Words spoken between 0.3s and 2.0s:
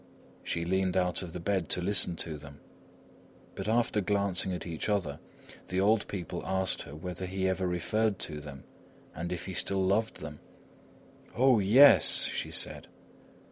She leaned out of the bed to